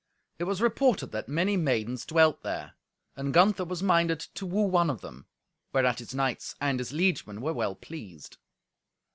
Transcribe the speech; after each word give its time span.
It 0.39 0.45
was 0.45 0.63
reported 0.63 1.11
that 1.11 1.29
many 1.29 1.55
maidens 1.57 2.07
dwelt 2.07 2.41
there; 2.41 2.73
and 3.15 3.31
Gunther 3.31 3.65
was 3.65 3.83
minded 3.83 4.19
to 4.33 4.47
woo 4.47 4.63
one 4.63 4.89
of 4.89 5.01
them, 5.01 5.27
whereat 5.73 5.99
his 5.99 6.15
knights 6.15 6.55
and 6.59 6.79
his 6.79 6.91
liegemen 6.91 7.39
were 7.39 7.53
well 7.53 7.75
pleased. 7.75 8.37